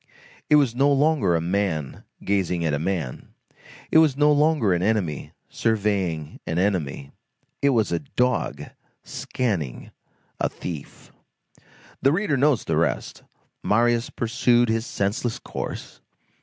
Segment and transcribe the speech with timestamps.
[0.49, 3.35] It was no longer a man gazing at a man;
[3.91, 7.11] it was no longer an enemy surveying an enemy.
[7.61, 8.63] It was a dog
[9.03, 9.91] scanning
[10.39, 11.11] a thief.
[12.01, 13.21] The reader knows the rest.
[13.61, 16.01] Marius pursued his senseless course.